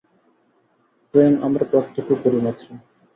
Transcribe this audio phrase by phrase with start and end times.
[1.13, 2.65] প্রেম আমরা প্রত্যক্ষ করি মাত্র।